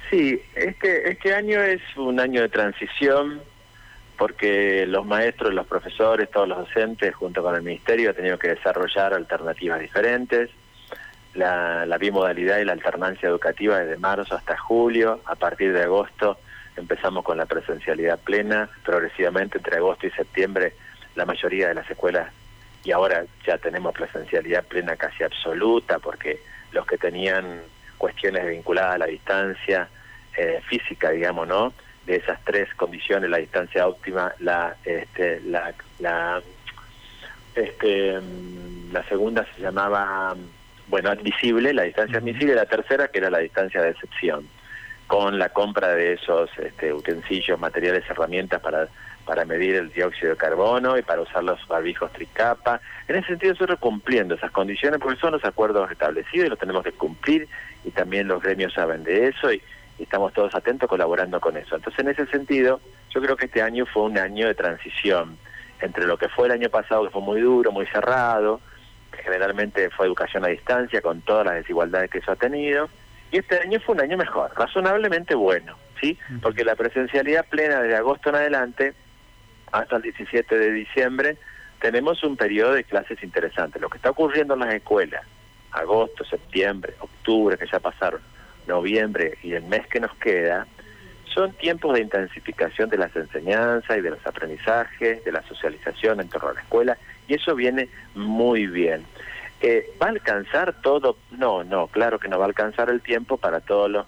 Sí, 0.10 0.42
este, 0.56 1.12
este 1.12 1.36
año 1.36 1.62
es 1.62 1.82
un 1.96 2.20
año 2.20 2.42
de 2.42 2.50
transición 2.50 3.42
porque 4.18 4.88
los 4.88 5.06
maestros, 5.06 5.54
los 5.54 5.68
profesores, 5.68 6.32
todos 6.32 6.48
los 6.48 6.58
docentes, 6.58 7.14
junto 7.14 7.44
con 7.44 7.56
el 7.56 7.62
Ministerio, 7.62 8.10
han 8.10 8.16
tenido 8.16 8.40
que 8.40 8.48
desarrollar 8.48 9.14
alternativas 9.14 9.80
diferentes. 9.80 10.50
La, 11.36 11.86
la 11.86 12.00
bimodalidad 12.00 12.58
y 12.58 12.66
la 12.66 12.74
alternancia 12.74 13.30
educativa 13.30 13.78
desde 13.78 13.98
marzo 13.98 14.34
hasta 14.34 14.58
julio, 14.58 15.22
a 15.26 15.36
partir 15.36 15.72
de 15.72 15.84
agosto 15.84 16.40
empezamos 16.78 17.24
con 17.24 17.38
la 17.38 17.46
presencialidad 17.46 18.20
plena, 18.20 18.70
progresivamente 18.86 19.58
entre 19.58 19.78
agosto 19.78 20.08
y 20.08 20.12
septiembre 20.12 20.74
la 21.16 21.26
mayoría 21.26 21.68
de 21.68 21.74
las 21.74 21.90
escuelas 21.90 22.32
y 22.84 22.92
ahora 22.92 23.26
ya 23.46 23.58
tenemos 23.58 23.94
presencialidad 23.94 24.64
plena 24.64 24.96
casi 24.96 25.24
absoluta 25.24 26.00
porque 26.00 26.40
los 26.72 26.86
que 26.86 26.98
tenían 26.98 27.62
cuestiones 27.98 28.48
vinculadas 28.48 28.96
a 28.96 28.98
la 29.00 29.06
distancia 29.08 29.90
eh, 30.38 30.62
física, 30.68 31.10
digamos, 31.10 31.48
¿no? 31.48 31.74
De 32.06 32.16
esas 32.16 32.40
tres 32.46 32.74
condiciones, 32.76 33.30
la 33.30 33.38
distancia 33.38 33.88
óptima, 33.88 34.34
la, 34.40 34.78
este, 34.86 35.42
la, 35.42 35.74
la, 36.00 36.42
este, 37.56 38.20
mm, 38.22 38.94
la 38.94 39.04
segunda 39.04 39.46
se 39.54 39.62
llamaba, 39.62 40.36
bueno, 40.88 41.10
admisible, 41.10 41.74
la 41.74 41.84
distancia 41.84 42.20
admisible, 42.20 42.56
la 42.56 42.68
tercera 42.68 43.10
que 43.10 43.18
era 43.18 43.30
la 43.30 43.40
distancia 43.40 43.82
de 43.82 43.90
excepción, 43.90 44.48
con 45.08 45.40
la 45.40 45.50
compra 45.50 45.90
de 45.96 46.14
esos 46.14 46.50
este, 46.60 46.94
utensilios, 46.94 47.60
materiales, 47.60 48.04
herramientas 48.10 48.62
para 48.62 48.88
para 49.28 49.44
medir 49.44 49.76
el 49.76 49.92
dióxido 49.92 50.32
de 50.32 50.38
carbono 50.38 50.98
y 50.98 51.02
para 51.02 51.22
usar 51.22 51.44
los 51.44 51.60
barbijos 51.68 52.12
tricapa. 52.14 52.80
En 53.10 53.18
ese 53.18 53.28
sentido, 53.28 53.54
nosotros 53.54 53.78
cumpliendo 53.78 54.36
esas 54.36 54.52
condiciones, 54.52 55.00
porque 55.02 55.20
son 55.20 55.34
los 55.34 55.44
acuerdos 55.44 55.92
establecidos 55.92 56.48
y 56.48 56.50
los 56.50 56.58
tenemos 56.58 56.84
que 56.84 56.94
cumplir, 56.94 57.48
y 57.84 57.92
también 57.92 58.30
los 58.30 58.42
gremios 58.42 58.74
saben 58.74 59.04
de 59.04 59.28
eso, 59.28 59.52
y, 59.52 59.62
estamos 60.00 60.32
todos 60.32 60.54
atentos 60.56 60.88
colaborando 60.88 61.42
con 61.42 61.58
eso. 61.58 61.76
Entonces, 61.76 62.00
en 62.00 62.10
ese 62.10 62.28
sentido, 62.28 62.80
yo 63.10 63.20
creo 63.20 63.36
que 63.36 63.48
este 63.48 63.64
año 63.64 63.86
fue 63.86 64.04
un 64.04 64.18
año 64.18 64.48
de 64.48 64.54
transición 64.54 65.38
entre 65.82 66.06
lo 66.06 66.18
que 66.18 66.30
fue 66.30 66.46
el 66.46 66.54
año 66.54 66.70
pasado, 66.70 67.04
que 67.04 67.10
fue 67.10 67.22
muy 67.22 67.42
duro, 67.42 67.72
muy 67.72 67.88
cerrado, 67.88 68.62
que 69.12 69.24
generalmente 69.24 69.90
fue 69.90 70.06
educación 70.06 70.46
a 70.46 70.50
distancia, 70.50 71.02
con 71.02 71.22
todas 71.22 71.46
las 71.46 71.56
desigualdades 71.56 72.12
que 72.12 72.20
eso 72.20 72.32
ha 72.32 72.36
tenido, 72.36 72.90
y 73.32 73.38
este 73.38 73.60
año 73.60 73.80
fue 73.80 73.96
un 73.96 74.02
año 74.02 74.18
mejor, 74.18 74.52
razonablemente 74.56 75.36
bueno, 75.36 75.76
¿sí? 76.00 76.18
Porque 76.42 76.64
la 76.64 76.76
presencialidad 76.76 77.46
plena 77.46 77.82
desde 77.82 77.98
agosto 77.98 78.30
en 78.30 78.36
adelante 78.36 78.94
hasta 79.72 79.98
el 79.98 80.02
17 80.04 80.58
de 80.58 80.72
diciembre, 80.72 81.38
tenemos 81.82 82.24
un 82.24 82.38
periodo 82.38 82.74
de 82.74 82.84
clases 82.84 83.22
interesante. 83.22 83.80
Lo 83.80 83.90
que 83.90 83.98
está 83.98 84.12
ocurriendo 84.12 84.54
en 84.54 84.62
las 84.62 84.74
escuelas, 84.74 85.24
agosto, 85.72 86.24
septiembre, 86.26 86.94
octubre, 87.00 87.58
que 87.58 87.68
ya 87.68 87.80
pasaron, 87.80 88.22
noviembre 88.68 89.38
y 89.44 89.54
el 89.54 89.64
mes 89.64 89.86
que 89.88 90.00
nos 90.00 90.14
queda, 90.16 90.68
son 91.34 91.54
tiempos 91.54 91.94
de 91.94 92.02
intensificación 92.02 92.90
de 92.90 92.98
las 92.98 93.16
enseñanzas 93.16 93.98
y 93.98 94.02
de 94.02 94.10
los 94.10 94.26
aprendizajes, 94.26 95.24
de 95.24 95.32
la 95.32 95.44
socialización 95.44 96.20
en 96.20 96.30
torno 96.30 96.50
a 96.50 96.54
la 96.54 96.62
escuela, 96.62 96.98
y 97.28 97.36
eso 97.36 97.54
viene 97.54 97.90
muy 98.16 98.66
bien. 98.66 99.06
Eh, 99.62 99.92
¿Va 100.02 100.08
a 100.08 100.10
alcanzar 100.10 100.82
todo? 100.82 101.18
No, 101.32 101.64
no, 101.64 101.88
claro 101.88 102.20
que 102.20 102.28
no 102.28 102.38
va 102.38 102.46
a 102.46 102.48
alcanzar 102.48 102.90
el 102.90 103.02
tiempo 103.02 103.38
para 103.38 103.60
todos 103.60 103.90
los 103.90 104.06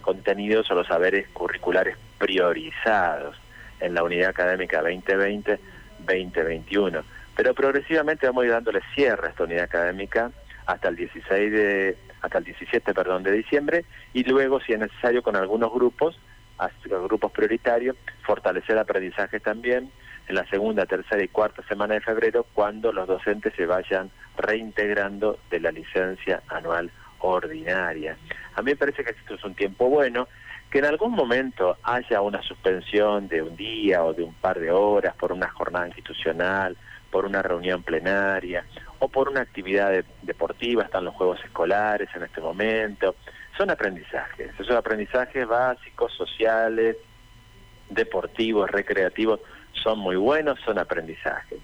contenidos 0.00 0.70
o 0.70 0.74
los 0.74 0.86
saberes 0.86 1.28
curriculares 1.28 1.96
priorizados 2.18 3.36
en 3.80 3.94
la 3.94 4.04
unidad 4.04 4.30
académica 4.30 4.82
2020-2021. 4.82 7.02
Pero 7.36 7.54
progresivamente 7.54 8.26
vamos 8.26 8.44
a 8.44 8.46
ir 8.46 8.52
dándole 8.52 8.80
cierre 8.94 9.26
a 9.26 9.30
esta 9.30 9.44
unidad 9.44 9.64
académica 9.64 10.30
hasta 10.66 10.88
el 10.88 10.96
16 10.96 11.52
de 11.52 11.96
hasta 12.20 12.38
el 12.38 12.44
17, 12.44 12.94
perdón, 12.94 13.22
de 13.22 13.32
diciembre 13.32 13.84
y 14.14 14.24
luego 14.24 14.58
si 14.60 14.72
es 14.72 14.78
necesario 14.78 15.22
con 15.22 15.36
algunos 15.36 15.70
grupos, 15.72 16.18
grupos 17.06 17.32
prioritarios, 17.32 17.96
fortalecer 18.22 18.78
aprendizaje 18.78 19.40
también 19.40 19.90
en 20.28 20.34
la 20.34 20.46
segunda, 20.46 20.86
tercera 20.86 21.22
y 21.22 21.28
cuarta 21.28 21.62
semana 21.68 21.94
de 21.94 22.00
febrero 22.00 22.46
cuando 22.54 22.92
los 22.92 23.06
docentes 23.06 23.52
se 23.56 23.66
vayan 23.66 24.10
reintegrando 24.36 25.38
de 25.50 25.60
la 25.60 25.70
licencia 25.70 26.42
anual 26.48 26.90
ordinaria. 27.20 28.16
A 28.54 28.62
mí 28.62 28.72
me 28.72 28.76
parece 28.76 29.04
que 29.04 29.10
esto 29.10 29.34
es 29.34 29.44
un 29.44 29.54
tiempo 29.54 29.88
bueno 29.88 30.28
que 30.70 30.78
en 30.78 30.86
algún 30.86 31.12
momento 31.12 31.76
haya 31.82 32.20
una 32.20 32.42
suspensión 32.42 33.28
de 33.28 33.42
un 33.42 33.56
día 33.56 34.02
o 34.02 34.12
de 34.12 34.24
un 34.24 34.34
par 34.34 34.58
de 34.58 34.70
horas 34.70 35.14
por 35.14 35.32
una 35.32 35.48
jornada 35.48 35.86
institucional, 35.86 36.76
por 37.10 37.26
una 37.26 37.42
reunión 37.42 37.82
plenaria 37.82 38.64
o 38.98 39.08
por 39.08 39.28
una 39.28 39.42
actividad 39.42 39.92
deportiva, 40.22 40.82
están 40.82 41.04
los 41.04 41.14
juegos 41.14 41.38
escolares 41.44 42.08
en 42.16 42.24
este 42.24 42.40
momento, 42.40 43.14
son 43.56 43.70
aprendizajes, 43.70 44.50
esos 44.58 44.74
aprendizajes 44.74 45.46
básicos, 45.46 46.12
sociales, 46.14 46.96
deportivos, 47.88 48.68
recreativos, 48.70 49.40
son 49.82 49.98
muy 49.98 50.16
buenos, 50.16 50.58
son 50.64 50.78
aprendizajes. 50.78 51.58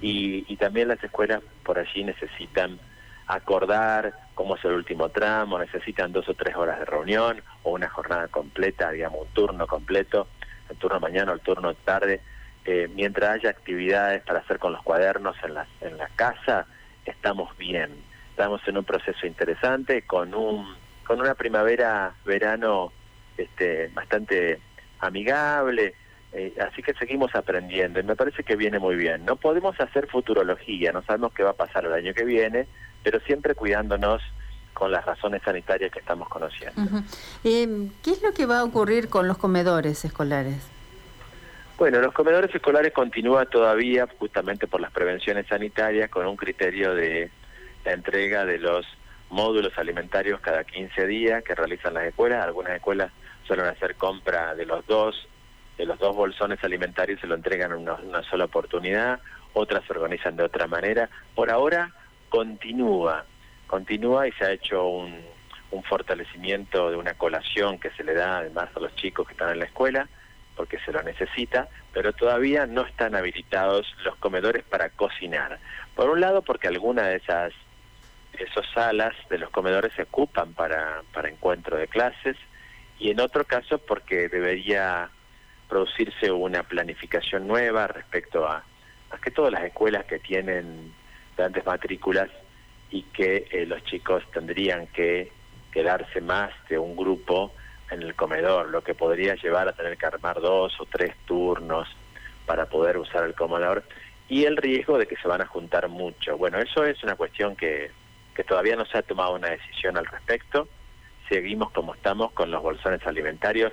Y, 0.00 0.44
y 0.52 0.56
también 0.56 0.88
las 0.88 1.02
escuelas 1.02 1.42
por 1.64 1.78
allí 1.78 2.04
necesitan 2.04 2.78
acordar 3.26 4.12
cómo 4.34 4.56
es 4.56 4.64
el 4.64 4.72
último 4.72 5.08
tramo, 5.08 5.58
necesitan 5.58 6.12
dos 6.12 6.28
o 6.28 6.34
tres 6.34 6.56
horas 6.56 6.78
de 6.78 6.84
reunión 6.84 7.42
o 7.62 7.72
una 7.72 7.88
jornada 7.88 8.28
completa, 8.28 8.90
digamos, 8.90 9.20
un 9.22 9.34
turno 9.34 9.66
completo, 9.66 10.26
el 10.68 10.76
turno 10.76 10.98
mañana 10.98 11.32
o 11.32 11.34
el 11.34 11.40
turno 11.40 11.74
tarde, 11.74 12.20
eh, 12.64 12.88
mientras 12.94 13.30
haya 13.30 13.50
actividades 13.50 14.22
para 14.24 14.40
hacer 14.40 14.58
con 14.58 14.72
los 14.72 14.82
cuadernos 14.82 15.36
en 15.44 15.54
la, 15.54 15.66
en 15.80 15.96
la 15.96 16.08
casa, 16.16 16.66
estamos 17.04 17.56
bien. 17.56 17.90
Estamos 18.30 18.60
en 18.66 18.78
un 18.78 18.84
proceso 18.84 19.26
interesante 19.26 20.02
con 20.02 20.34
un 20.34 20.74
con 21.04 21.20
una 21.20 21.34
primavera 21.34 22.14
verano 22.24 22.92
este 23.36 23.88
bastante 23.88 24.60
amigable, 25.00 25.94
eh, 26.32 26.54
así 26.60 26.82
que 26.82 26.94
seguimos 26.94 27.34
aprendiendo 27.34 27.98
y 27.98 28.02
me 28.04 28.14
parece 28.14 28.44
que 28.44 28.56
viene 28.56 28.78
muy 28.78 28.96
bien. 28.96 29.24
No 29.24 29.36
podemos 29.36 29.78
hacer 29.80 30.06
futurología, 30.06 30.92
no 30.92 31.02
sabemos 31.02 31.32
qué 31.32 31.42
va 31.42 31.50
a 31.50 31.54
pasar 31.54 31.84
el 31.84 31.92
año 31.92 32.14
que 32.14 32.24
viene, 32.24 32.66
pero 33.02 33.18
siempre 33.20 33.54
cuidándonos 33.54 34.22
con 34.72 34.92
las 34.92 35.04
razones 35.04 35.42
sanitarias 35.42 35.90
que 35.90 35.98
estamos 35.98 36.28
conociendo. 36.28 37.02
Eh, 37.44 37.88
¿Qué 38.02 38.12
es 38.12 38.22
lo 38.22 38.32
que 38.32 38.46
va 38.46 38.60
a 38.60 38.64
ocurrir 38.64 39.08
con 39.08 39.26
los 39.26 39.38
comedores 39.38 40.04
escolares? 40.04 40.66
Bueno, 41.76 42.00
los 42.00 42.12
comedores 42.12 42.54
escolares 42.54 42.92
continúan 42.92 43.48
todavía 43.48 44.06
justamente 44.18 44.66
por 44.66 44.80
las 44.80 44.92
prevenciones 44.92 45.46
sanitarias 45.46 46.10
con 46.10 46.26
un 46.26 46.36
criterio 46.36 46.94
de 46.94 47.30
la 47.84 47.92
entrega 47.92 48.44
de 48.44 48.58
los 48.58 48.86
módulos 49.30 49.76
alimentarios 49.78 50.40
cada 50.40 50.64
15 50.64 51.06
días 51.06 51.42
que 51.42 51.54
realizan 51.54 51.94
las 51.94 52.04
escuelas. 52.04 52.44
Algunas 52.44 52.74
escuelas 52.74 53.10
suelen 53.46 53.66
hacer 53.66 53.96
compra 53.96 54.54
de 54.54 54.66
los 54.66 54.86
dos 54.86 55.26
de 55.80 55.86
los 55.86 55.98
dos 55.98 56.14
bolsones 56.14 56.62
alimentarios 56.62 57.20
se 57.20 57.26
lo 57.26 57.34
entregan 57.34 57.72
en 57.72 57.88
una, 57.88 58.22
sola 58.24 58.44
oportunidad, 58.44 59.18
otras 59.54 59.82
se 59.86 59.94
organizan 59.94 60.36
de 60.36 60.42
otra 60.44 60.66
manera. 60.66 61.08
Por 61.34 61.50
ahora 61.50 61.90
continúa, 62.28 63.24
continúa 63.66 64.28
y 64.28 64.32
se 64.32 64.44
ha 64.44 64.52
hecho 64.52 64.86
un, 64.86 65.40
fortalecimiento 65.88 66.90
de 66.90 66.96
una 66.96 67.14
colación 67.14 67.78
que 67.78 67.90
se 67.92 68.04
le 68.04 68.12
da 68.12 68.38
además 68.38 68.68
a 68.76 68.80
los 68.80 68.94
chicos 68.96 69.26
que 69.26 69.32
están 69.32 69.50
en 69.50 69.60
la 69.60 69.64
escuela, 69.64 70.08
porque 70.54 70.78
se 70.80 70.92
lo 70.92 71.02
necesita, 71.02 71.68
pero 71.94 72.12
todavía 72.12 72.66
no 72.66 72.82
están 72.82 73.14
habilitados 73.14 73.86
los 74.04 74.16
comedores 74.16 74.62
para 74.64 74.90
cocinar. 74.90 75.58
Por 75.94 76.10
un 76.10 76.20
lado, 76.20 76.42
porque 76.42 76.68
algunas 76.68 77.06
de 77.06 77.16
esas 77.16 77.54
esas 78.34 78.66
salas 78.74 79.14
de 79.30 79.38
los 79.38 79.50
comedores 79.50 79.92
se 79.94 80.02
ocupan 80.02 80.52
para, 80.52 81.02
para 81.14 81.30
encuentro 81.30 81.78
de 81.78 81.88
clases, 81.88 82.36
y 82.98 83.10
en 83.10 83.20
otro 83.20 83.44
caso 83.44 83.78
porque 83.78 84.28
debería 84.28 85.10
producirse 85.70 86.30
una 86.30 86.64
planificación 86.64 87.46
nueva 87.46 87.86
respecto 87.86 88.46
a, 88.46 88.64
a 89.10 89.18
que 89.18 89.30
todas 89.30 89.52
las 89.52 89.64
escuelas 89.64 90.04
que 90.04 90.18
tienen 90.18 90.92
grandes 91.36 91.64
matrículas 91.64 92.28
y 92.90 93.02
que 93.04 93.46
eh, 93.50 93.64
los 93.66 93.82
chicos 93.84 94.22
tendrían 94.32 94.88
que 94.88 95.32
quedarse 95.72 96.20
más 96.20 96.50
de 96.68 96.78
un 96.78 96.96
grupo 96.96 97.52
en 97.90 98.02
el 98.02 98.14
comedor, 98.14 98.68
lo 98.68 98.82
que 98.82 98.94
podría 98.94 99.34
llevar 99.36 99.68
a 99.68 99.72
tener 99.72 99.96
que 99.96 100.06
armar 100.06 100.40
dos 100.40 100.78
o 100.80 100.86
tres 100.86 101.14
turnos 101.24 101.88
para 102.46 102.66
poder 102.66 102.98
usar 102.98 103.24
el 103.24 103.34
comedor 103.34 103.84
y 104.28 104.44
el 104.44 104.56
riesgo 104.56 104.98
de 104.98 105.06
que 105.06 105.16
se 105.16 105.28
van 105.28 105.40
a 105.40 105.46
juntar 105.46 105.88
mucho. 105.88 106.36
Bueno, 106.36 106.58
eso 106.58 106.84
es 106.84 107.02
una 107.02 107.16
cuestión 107.16 107.56
que, 107.56 107.90
que 108.34 108.44
todavía 108.44 108.76
no 108.76 108.84
se 108.86 108.98
ha 108.98 109.02
tomado 109.02 109.34
una 109.34 109.50
decisión 109.50 109.96
al 109.96 110.06
respecto. 110.06 110.68
Seguimos 111.28 111.70
como 111.72 111.94
estamos 111.94 112.32
con 112.32 112.50
los 112.50 112.62
bolsones 112.62 113.04
alimentarios, 113.06 113.72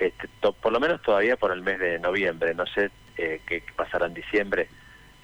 este, 0.00 0.28
por 0.60 0.72
lo 0.72 0.80
menos 0.80 1.02
todavía 1.02 1.36
por 1.36 1.52
el 1.52 1.62
mes 1.62 1.78
de 1.78 1.98
noviembre, 1.98 2.54
no 2.54 2.66
sé 2.66 2.90
eh, 3.16 3.40
qué 3.46 3.62
pasará 3.76 4.06
en 4.06 4.14
diciembre, 4.14 4.68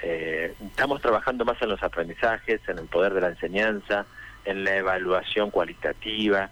eh, 0.02 0.54
estamos 0.66 1.00
trabajando 1.00 1.45
más 1.45 1.61
en 1.62 1.71
los 1.71 1.83
aprendizajes, 1.83 2.61
en 2.68 2.78
el 2.78 2.87
poder 2.87 3.14
de 3.14 3.23
la 3.23 3.28
enseñanza, 3.28 4.06
en 4.45 4.62
la 4.62 4.76
evaluación 4.76 5.50
cualitativa, 5.50 6.50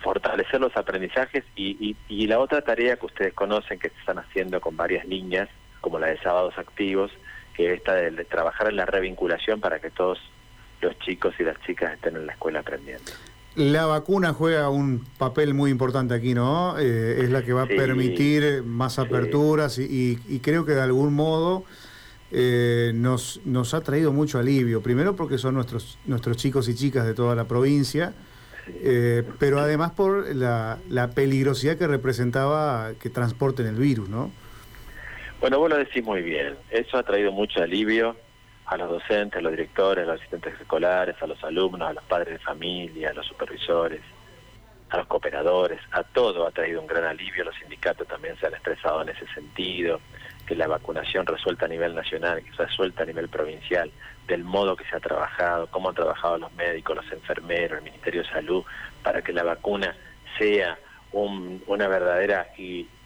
fortalecer 0.00 0.60
los 0.60 0.74
aprendizajes 0.76 1.44
y, 1.56 1.94
y, 2.08 2.26
la 2.26 2.38
otra 2.38 2.62
tarea 2.62 2.96
que 2.96 3.04
ustedes 3.04 3.34
conocen 3.34 3.78
que 3.78 3.90
se 3.90 3.98
están 3.98 4.18
haciendo 4.18 4.60
con 4.60 4.76
varias 4.76 5.06
niñas, 5.06 5.48
como 5.82 5.98
la 5.98 6.06
de 6.06 6.18
sábados 6.18 6.56
activos, 6.56 7.10
que 7.54 7.66
es 7.66 7.78
esta 7.78 7.94
de, 7.94 8.24
trabajar 8.24 8.68
en 8.68 8.76
la 8.76 8.86
revinculación 8.86 9.60
para 9.60 9.78
que 9.78 9.90
todos 9.90 10.18
los 10.80 10.98
chicos 11.00 11.34
y 11.38 11.42
las 11.42 11.60
chicas 11.62 11.92
estén 11.92 12.16
en 12.16 12.26
la 12.26 12.32
escuela 12.32 12.60
aprendiendo. 12.60 13.12
La 13.58 13.86
vacuna 13.86 14.32
juega 14.34 14.70
un 14.70 15.04
papel 15.18 15.52
muy 15.52 15.72
importante 15.72 16.14
aquí, 16.14 16.32
¿no? 16.32 16.78
Eh, 16.78 17.22
es 17.22 17.30
la 17.30 17.42
que 17.42 17.52
va 17.52 17.62
a 17.62 17.66
permitir 17.66 18.62
más 18.62 19.00
aperturas 19.00 19.80
y, 19.80 20.16
y, 20.28 20.38
creo 20.38 20.64
que 20.64 20.74
de 20.74 20.80
algún 20.80 21.12
modo 21.12 21.64
eh, 22.30 22.92
nos, 22.94 23.40
nos 23.44 23.74
ha 23.74 23.80
traído 23.80 24.12
mucho 24.12 24.38
alivio. 24.38 24.80
Primero 24.80 25.16
porque 25.16 25.38
son 25.38 25.54
nuestros, 25.54 25.98
nuestros 26.06 26.36
chicos 26.36 26.68
y 26.68 26.76
chicas 26.76 27.04
de 27.04 27.14
toda 27.14 27.34
la 27.34 27.48
provincia, 27.48 28.12
eh, 28.68 29.24
pero 29.40 29.58
además 29.58 29.90
por 29.90 30.36
la, 30.36 30.78
la, 30.88 31.10
peligrosidad 31.10 31.76
que 31.76 31.88
representaba 31.88 32.92
que 33.00 33.10
transporten 33.10 33.66
el 33.66 33.74
virus, 33.74 34.08
¿no? 34.08 34.30
Bueno, 35.40 35.58
vos 35.58 35.68
lo 35.68 35.78
decís 35.78 36.04
muy 36.04 36.22
bien. 36.22 36.54
Eso 36.70 36.96
ha 36.96 37.02
traído 37.02 37.32
mucho 37.32 37.60
alivio 37.60 38.14
a 38.68 38.76
los 38.76 38.90
docentes, 38.90 39.38
a 39.38 39.42
los 39.42 39.52
directores, 39.52 40.04
a 40.04 40.12
los 40.12 40.20
asistentes 40.20 40.60
escolares, 40.60 41.16
a 41.20 41.26
los 41.26 41.42
alumnos, 41.42 41.88
a 41.88 41.94
los 41.94 42.04
padres 42.04 42.34
de 42.34 42.38
familia, 42.38 43.10
a 43.10 43.14
los 43.14 43.26
supervisores, 43.26 44.02
a 44.90 44.98
los 44.98 45.06
cooperadores, 45.06 45.80
a 45.90 46.02
todo 46.02 46.46
ha 46.46 46.50
traído 46.50 46.80
un 46.80 46.86
gran 46.86 47.04
alivio. 47.04 47.44
Los 47.44 47.56
sindicatos 47.56 48.06
también 48.06 48.36
se 48.38 48.46
han 48.46 48.52
expresado 48.52 49.02
en 49.02 49.08
ese 49.10 49.26
sentido, 49.34 50.00
que 50.46 50.54
la 50.54 50.66
vacunación 50.66 51.26
resuelta 51.26 51.66
a 51.66 51.68
nivel 51.68 51.94
nacional, 51.94 52.42
que 52.42 52.50
resuelta 52.52 53.02
a 53.02 53.06
nivel 53.06 53.28
provincial, 53.28 53.90
del 54.26 54.44
modo 54.44 54.76
que 54.76 54.84
se 54.84 54.96
ha 54.96 55.00
trabajado, 55.00 55.66
cómo 55.70 55.88
han 55.88 55.94
trabajado 55.94 56.38
los 56.38 56.52
médicos, 56.52 56.96
los 56.96 57.12
enfermeros, 57.12 57.78
el 57.78 57.84
Ministerio 57.84 58.22
de 58.22 58.28
Salud, 58.28 58.64
para 59.02 59.22
que 59.22 59.32
la 59.32 59.44
vacuna 59.44 59.94
sea 60.38 60.78
una 61.12 61.88
verdadera 61.88 62.48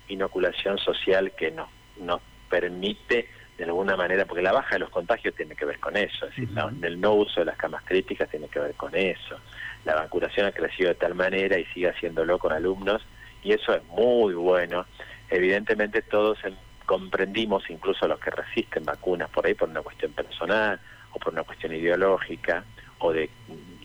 inoculación 0.09 0.78
social 0.78 1.33
que 1.33 1.52
nos 1.52 1.69
nos 1.97 2.21
permite 2.49 3.28
de 3.64 3.71
alguna 3.71 3.97
manera, 3.97 4.25
porque 4.25 4.42
la 4.42 4.52
baja 4.52 4.75
de 4.75 4.81
los 4.81 4.90
contagios 4.90 5.37
tiene 5.37 5.54
que 5.54 5.64
ver 5.64 5.78
con 5.78 5.97
eso, 5.97 6.26
es 6.26 6.37
decir, 6.37 6.49
el 6.83 7.00
no 7.00 7.14
uso 7.14 7.40
de 7.40 7.47
las 7.47 7.57
camas 7.57 7.85
críticas 7.85 8.28
tiene 8.28 8.49
que 8.49 8.59
ver 8.59 8.75
con 8.75 8.92
eso. 8.97 9.38
La 9.85 9.95
vacunación 9.95 10.47
ha 10.47 10.52
crecido 10.52 10.88
de 10.88 10.97
tal 10.97 11.14
manera 11.14 11.57
y 11.57 11.64
sigue 11.66 11.88
haciéndolo 11.88 12.40
con 12.40 12.52
alumnos 12.52 13.02
y 13.45 13.52
eso 13.52 13.73
es 13.73 13.85
muy 13.85 14.35
bueno. 14.35 14.87
Evidentemente 15.31 16.02
todos 16.02 16.38
comprendimos, 16.87 17.62
incluso 17.71 18.09
los 18.09 18.19
que 18.19 18.31
resisten 18.31 18.85
vacunas 18.85 19.31
por 19.31 19.47
ahí 19.47 19.54
por 19.54 19.69
una 19.69 19.83
cuestión 19.83 20.12
personal 20.12 20.81
o 21.12 21.21
por 21.21 21.33
una 21.33 21.45
cuestión 21.45 21.73
ideológica 21.73 22.64
o 22.99 23.12
de, 23.12 23.31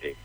de, 0.01 0.15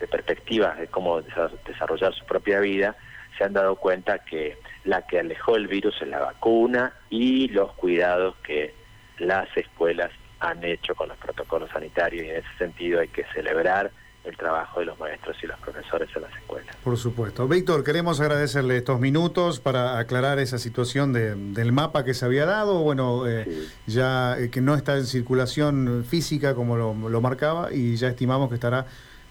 de 0.00 0.06
perspectivas 0.08 0.76
de 0.76 0.88
cómo 0.88 1.22
desarrollar 1.22 2.12
su 2.14 2.24
propia 2.24 2.58
vida, 2.58 2.96
se 3.36 3.44
han 3.44 3.52
dado 3.52 3.76
cuenta 3.76 4.24
que 4.24 4.58
la 4.82 5.02
que 5.06 5.20
alejó 5.20 5.54
el 5.54 5.68
virus 5.68 5.94
es 6.02 6.08
la 6.08 6.18
vacuna 6.18 6.94
y 7.10 7.46
los 7.48 7.72
cuidados 7.74 8.34
que 8.42 8.77
las 9.18 9.48
escuelas 9.56 10.10
han 10.40 10.62
hecho 10.64 10.94
con 10.94 11.08
los 11.08 11.18
protocolos 11.18 11.70
sanitarios 11.70 12.24
y 12.26 12.30
en 12.30 12.36
ese 12.36 12.58
sentido 12.58 13.00
hay 13.00 13.08
que 13.08 13.24
celebrar 13.34 13.90
el 14.24 14.36
trabajo 14.36 14.80
de 14.80 14.86
los 14.86 14.98
maestros 14.98 15.36
y 15.42 15.46
los 15.46 15.58
profesores 15.60 16.08
en 16.14 16.22
las 16.22 16.34
escuelas. 16.36 16.76
Por 16.84 16.96
supuesto. 16.98 17.48
Víctor, 17.48 17.82
queremos 17.82 18.20
agradecerle 18.20 18.76
estos 18.76 19.00
minutos 19.00 19.58
para 19.58 19.98
aclarar 19.98 20.38
esa 20.38 20.58
situación 20.58 21.12
del 21.12 21.72
mapa 21.72 22.04
que 22.04 22.14
se 22.14 22.24
había 22.24 22.44
dado, 22.44 22.82
bueno, 22.82 23.26
eh, 23.26 23.46
ya 23.86 24.38
eh, 24.38 24.50
que 24.50 24.60
no 24.60 24.74
está 24.74 24.96
en 24.96 25.06
circulación 25.06 26.04
física 26.06 26.54
como 26.54 26.76
lo 26.76 27.20
marcaba 27.20 27.72
y 27.72 27.96
ya 27.96 28.08
estimamos 28.08 28.48
que 28.48 28.56
estará 28.56 28.86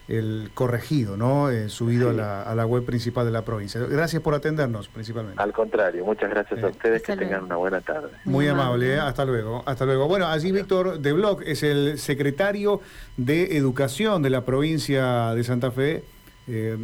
el 0.07 0.51
corregido, 0.53 1.17
¿no? 1.17 1.49
Eh, 1.49 1.69
subido 1.69 2.11
a, 2.11 2.13
la, 2.13 2.41
a, 2.43 2.55
la, 2.55 2.65
web 2.65 2.85
principal 2.85 3.25
de 3.25 3.31
la 3.31 3.43
provincia. 3.43 3.81
Gracias 3.81 4.21
por 4.21 4.33
atendernos, 4.33 4.87
principalmente. 4.87 5.41
Al 5.41 5.51
contrario, 5.51 6.05
muchas 6.05 6.29
gracias 6.29 6.63
a 6.63 6.67
ustedes, 6.67 7.03
que 7.03 7.17
tengan 7.17 7.43
una 7.43 7.57
buena 7.57 7.81
tarde. 7.81 8.09
Muy, 8.23 8.47
amable, 8.47 8.95
¿eh? 8.95 8.99
hasta 8.99 9.25
luego, 9.25 9.63
hasta 9.65 9.85
luego. 9.85 10.07
Bueno, 10.07 10.27
allí 10.27 10.51
Víctor 10.51 10.99
de 10.99 11.11
Bloch 11.11 11.41
es 11.45 11.63
el 11.63 11.99
secretario 11.99 12.81
de 13.17 13.57
Educación 13.57 14.21
de 14.21 14.29
la 14.29 14.45
provincia 14.45 15.33
de 15.33 15.43
Santa 15.43 15.71
Fe, 15.71 16.03
eh, 16.47 16.77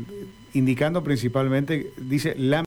indicando 0.54 1.04
principalmente, 1.04 1.94
dice, 1.98 2.36
la 2.38 2.62